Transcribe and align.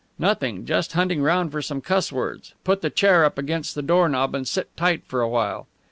"Nothing. 0.17 0.65
Just 0.65 0.93
hunting 0.93 1.21
round 1.21 1.51
for 1.51 1.61
some 1.61 1.79
cuss 1.79 2.11
words. 2.11 2.55
Put 2.63 2.81
the 2.81 2.89
chair 2.89 3.23
up 3.23 3.37
against 3.37 3.75
the 3.75 3.83
door 3.83 4.09
knob 4.09 4.33
and 4.33 4.47
sit 4.47 4.75
tight 4.75 5.03
for 5.05 5.21
a 5.21 5.29
while." 5.29 5.67